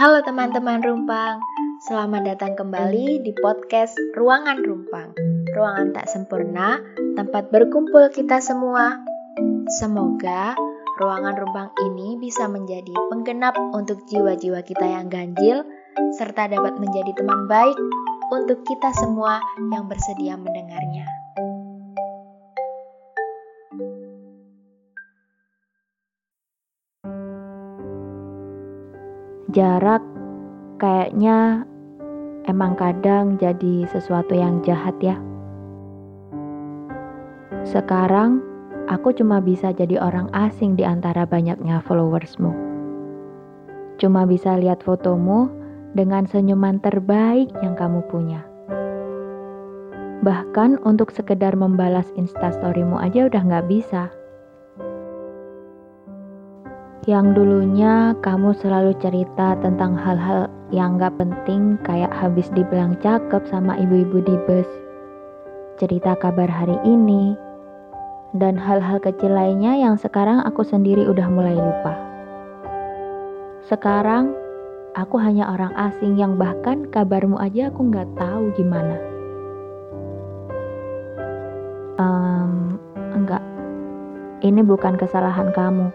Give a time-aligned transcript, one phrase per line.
[0.00, 1.44] Halo teman-teman Rumpang,
[1.84, 5.12] selamat datang kembali di podcast Ruangan Rumpang.
[5.52, 6.80] Ruangan tak sempurna,
[7.20, 8.96] tempat berkumpul kita semua.
[9.76, 10.56] Semoga
[10.96, 15.68] ruangan Rumpang ini bisa menjadi penggenap untuk jiwa-jiwa kita yang ganjil,
[16.16, 17.76] serta dapat menjadi teman baik
[18.32, 21.19] untuk kita semua yang bersedia mendengarnya.
[29.50, 29.98] Jarak
[30.78, 31.66] kayaknya
[32.46, 35.18] emang kadang jadi sesuatu yang jahat ya.
[37.66, 38.38] Sekarang
[38.86, 42.54] aku cuma bisa jadi orang asing di antara banyaknya followersmu.
[43.98, 45.50] Cuma bisa lihat fotomu
[45.98, 48.46] dengan senyuman terbaik yang kamu punya.
[50.22, 54.14] Bahkan untuk sekedar membalas instastorymu aja udah nggak bisa.
[57.08, 63.72] Yang dulunya kamu selalu cerita tentang hal-hal yang gak penting kayak habis dibilang cakep sama
[63.80, 64.68] ibu-ibu di bus.
[65.80, 67.32] Cerita kabar hari ini.
[68.36, 71.96] Dan hal-hal kecil lainnya yang sekarang aku sendiri udah mulai lupa.
[73.64, 74.36] Sekarang,
[74.92, 79.00] aku hanya orang asing yang bahkan kabarmu aja aku gak tahu gimana.
[81.96, 82.76] Um,
[83.16, 83.40] enggak,
[84.44, 85.88] ini bukan kesalahan kamu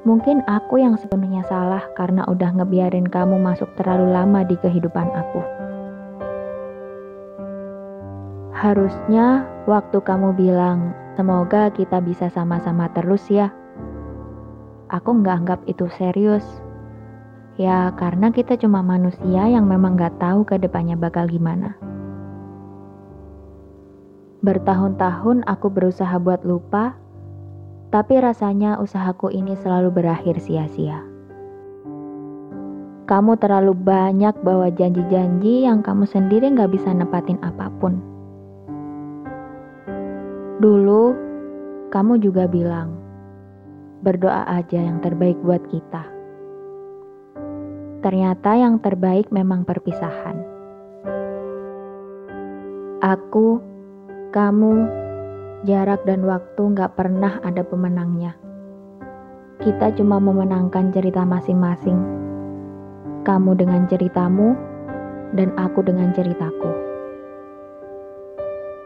[0.00, 5.44] Mungkin aku yang sepenuhnya salah karena udah ngebiarin kamu masuk terlalu lama di kehidupan aku.
[8.56, 13.52] Harusnya waktu kamu bilang, semoga kita bisa sama-sama terus ya.
[14.88, 16.44] Aku nggak anggap itu serius.
[17.60, 21.76] Ya karena kita cuma manusia yang memang nggak tahu ke depannya bakal gimana.
[24.40, 26.96] Bertahun-tahun aku berusaha buat lupa,
[27.90, 31.02] tapi rasanya usahaku ini selalu berakhir sia-sia.
[33.10, 37.98] Kamu terlalu banyak bawa janji-janji yang kamu sendiri gak bisa nepatin apa pun.
[40.62, 41.18] Dulu,
[41.90, 42.94] kamu juga bilang,
[44.06, 46.06] berdoa aja yang terbaik buat kita.
[48.06, 50.38] Ternyata yang terbaik memang perpisahan.
[53.02, 53.58] Aku,
[54.30, 54.86] kamu,
[55.68, 58.36] jarak dan waktu nggak pernah ada pemenangnya.
[59.60, 62.00] Kita cuma memenangkan cerita masing-masing.
[63.28, 64.56] Kamu dengan ceritamu,
[65.36, 66.70] dan aku dengan ceritaku.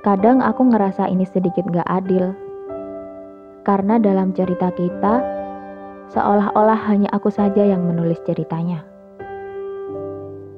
[0.04, 2.36] Kadang aku ngerasa ini sedikit gak adil.
[3.64, 5.24] Karena dalam cerita kita,
[6.12, 8.84] seolah-olah hanya aku saja yang menulis ceritanya.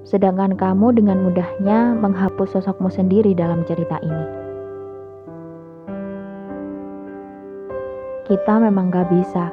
[0.02, 4.45] Sedangkan kamu dengan mudahnya menghapus sosokmu sendiri dalam cerita ini.
[8.26, 9.48] Kita memang gak bisa.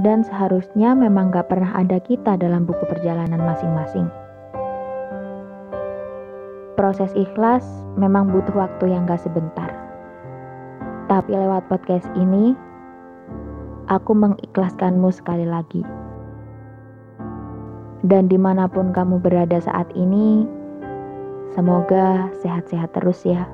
[0.00, 4.08] Dan seharusnya memang gak pernah ada kita dalam buku perjalanan masing-masing.
[6.76, 7.64] Proses ikhlas
[7.96, 9.72] memang butuh waktu yang gak sebentar.
[11.08, 12.52] Tapi lewat podcast ini,
[13.88, 15.80] aku mengikhlaskanmu sekali lagi.
[18.04, 20.44] Dan di mana pun kamu berada saat ini,
[21.56, 23.48] semoga sehat-sehat terus ya.